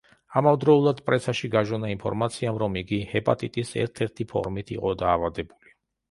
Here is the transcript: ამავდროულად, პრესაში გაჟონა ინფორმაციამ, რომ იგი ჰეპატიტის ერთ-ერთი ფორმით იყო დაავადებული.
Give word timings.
ამავდროულად, 0.39 0.99
პრესაში 1.09 1.49
გაჟონა 1.55 1.91
ინფორმაციამ, 1.91 2.57
რომ 2.63 2.77
იგი 2.81 2.99
ჰეპატიტის 3.11 3.73
ერთ-ერთი 3.83 4.27
ფორმით 4.33 4.73
იყო 4.77 4.95
დაავადებული. 5.03 5.75